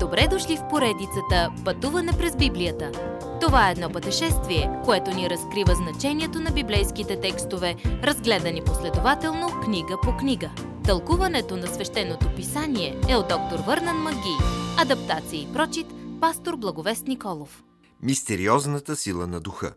[0.00, 2.92] Добре дошли в поредицата Пътуване през Библията.
[3.40, 10.16] Това е едно пътешествие, което ни разкрива значението на библейските текстове, разгледани последователно книга по
[10.16, 10.50] книга.
[10.84, 14.36] Тълкуването на свещеното писание е от доктор Върнан Маги.
[14.78, 15.86] Адаптация и прочит,
[16.20, 17.62] пастор Благовест Николов.
[18.02, 19.74] Мистериозната сила на духа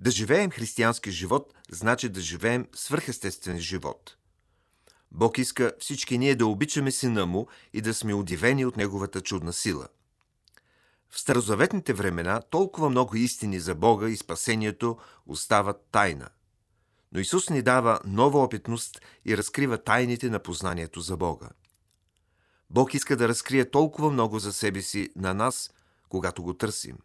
[0.00, 4.16] Да живеем християнски живот, значи да живеем свърхестествен живот–
[5.14, 9.52] Бог иска всички ние да обичаме Сина Му и да сме удивени от Неговата чудна
[9.52, 9.88] сила.
[11.10, 16.28] В старозаветните времена толкова много истини за Бога и спасението остават тайна.
[17.12, 21.48] Но Исус ни дава нова опитност и разкрива тайните на познанието за Бога.
[22.70, 25.70] Бог иска да разкрие толкова много за себе си на нас,
[26.08, 26.98] когато го търсим.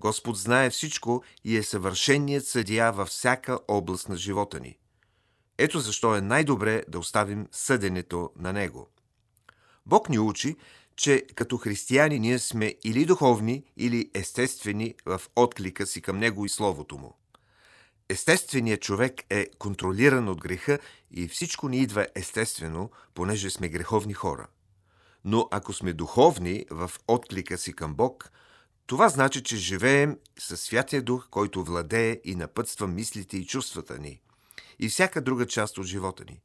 [0.00, 4.78] Господ знае всичко и е съвършеният съдия във всяка област на живота ни–
[5.62, 8.88] ето защо е най-добре да оставим съденето на Него.
[9.86, 10.56] Бог ни учи,
[10.96, 16.48] че като християни ние сме или духовни, или естествени в отклика си към Него и
[16.48, 17.14] Словото Му.
[18.08, 20.78] Естественият човек е контролиран от греха
[21.10, 24.46] и всичко ни идва естествено, понеже сме греховни хора.
[25.24, 28.30] Но ако сме духовни в отклика си към Бог,
[28.86, 34.20] това значи, че живеем със Святия Дух, който владее и напътства мислите и чувствата ни–
[34.80, 36.40] и всяка друга част от живота ни.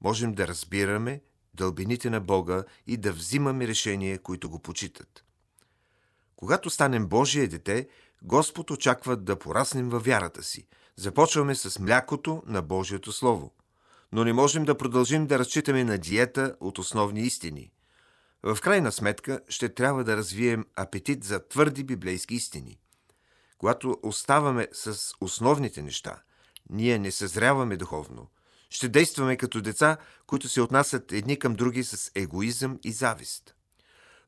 [0.00, 1.20] Можем да разбираме
[1.54, 5.24] дълбините на Бога и да взимаме решения, които го почитат.
[6.36, 7.88] Когато станем Божие дете,
[8.22, 10.66] Господ очаква да пораснем във вярата си.
[10.96, 13.52] Започваме с млякото на Божието Слово.
[14.12, 17.72] Но не можем да продължим да разчитаме на диета от основни истини.
[18.42, 22.78] В крайна сметка ще трябва да развием апетит за твърди библейски истини.
[23.58, 26.22] Когато оставаме с основните неща,
[26.70, 28.30] ние не съзряваме духовно.
[28.70, 33.54] Ще действаме като деца, които се отнасят едни към други с егоизъм и завист.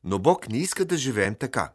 [0.03, 1.73] Но Бог не иска да живеем така.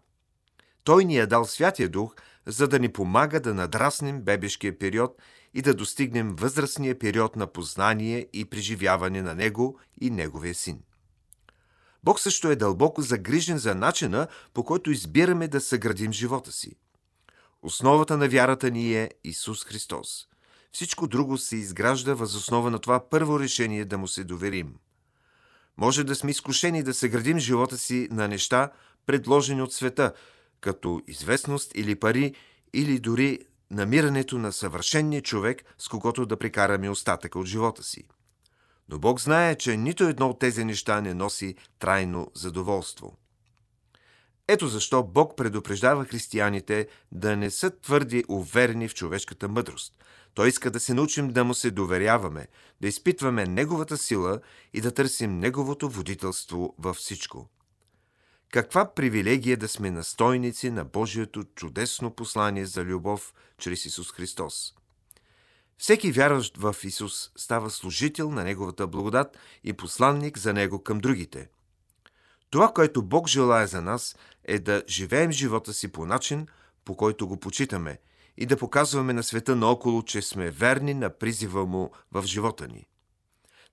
[0.84, 2.14] Той ни е дал Святия Дух,
[2.46, 5.22] за да ни помага да надраснем бебешкия период
[5.54, 10.82] и да достигнем възрастния период на познание и преживяване на Него и Неговия Син.
[12.04, 16.76] Бог също е дълбоко загрижен за начина, по който избираме да съградим живота си.
[17.62, 20.28] Основата на вярата ни е Исус Христос.
[20.74, 24.74] Всичко друго се изгражда възоснова на това първо решение да му се доверим.
[25.76, 28.70] Може да сме изкушени да съградим живота си на неща,
[29.06, 30.12] предложени от света,
[30.60, 32.34] като известност или пари,
[32.72, 33.38] или дори
[33.70, 38.04] намирането на съвършенния човек, с когото да прекараме остатъка от живота си.
[38.88, 43.16] Но Бог знае, че нито едно от тези неща не носи трайно задоволство.
[44.48, 50.04] Ето защо Бог предупреждава християните да не са твърди уверени в човешката мъдрост.
[50.34, 52.46] Той иска да се научим да му се доверяваме,
[52.80, 54.40] да изпитваме Неговата сила
[54.72, 57.48] и да търсим Неговото водителство във всичко.
[58.52, 64.74] Каква привилегия да сме настойници на Божието чудесно послание за любов чрез Исус Христос.
[65.78, 71.48] Всеки вярващ в Исус става служител на Неговата благодат и посланник за Него към другите.
[72.54, 76.46] Това, което Бог желая за нас, е да живеем живота си по начин,
[76.84, 77.98] по който го почитаме–
[78.36, 82.86] и да показваме на света наоколо, че сме верни на призива му в живота ни.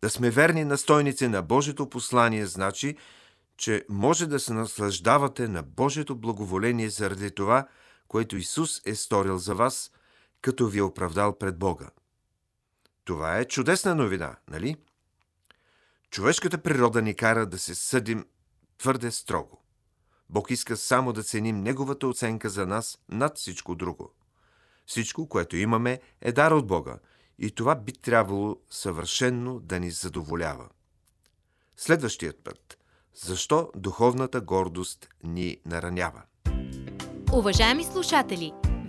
[0.01, 2.97] Да сме верни настойници на Божието послание значи,
[3.57, 7.67] че може да се наслаждавате на Божието благоволение заради това,
[8.07, 9.91] което Исус е сторил за вас,
[10.41, 11.89] като ви е оправдал пред Бога.
[13.05, 14.75] Това е чудесна новина, нали?
[16.11, 18.25] Човешката природа ни кара да се съдим
[18.81, 19.61] твърде строго.
[20.29, 24.11] Бог иска само да ценим Неговата оценка за нас над всичко друго.
[24.85, 26.95] Всичко, което имаме, е дар от Бога
[27.39, 30.69] и това би трябвало съвършенно да ни задоволява.
[31.77, 32.77] Следващият път.
[33.15, 36.21] Защо духовната гордост ни наранява?
[37.33, 38.53] Уважаеми слушатели,